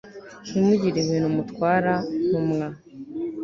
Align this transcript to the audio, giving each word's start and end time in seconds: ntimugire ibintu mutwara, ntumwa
ntimugire 0.49 0.97
ibintu 1.01 1.29
mutwara, 1.37 1.93
ntumwa 2.27 2.67